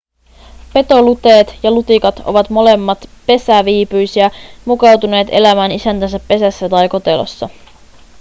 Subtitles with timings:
[0.73, 4.31] petoluteet ja lutikat ovat molemmat pesäviipyisiä
[4.65, 7.49] mukautuneet elämään isäntänsä pesässä tai kotelossa